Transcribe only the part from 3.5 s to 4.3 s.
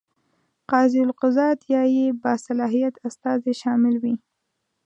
شامل وي.